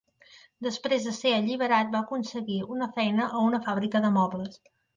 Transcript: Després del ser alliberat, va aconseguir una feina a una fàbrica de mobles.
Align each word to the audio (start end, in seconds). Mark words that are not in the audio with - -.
Després 0.67 1.05
del 1.09 1.13
ser 1.17 1.33
alliberat, 1.39 1.93
va 1.97 2.01
aconseguir 2.07 2.59
una 2.77 2.89
feina 2.99 3.29
a 3.31 3.45
una 3.53 3.61
fàbrica 3.69 4.05
de 4.09 4.15
mobles. 4.21 4.63